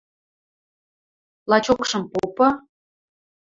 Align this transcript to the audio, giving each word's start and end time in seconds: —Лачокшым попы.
—Лачокшым 1.49 2.03
попы. 2.13 2.47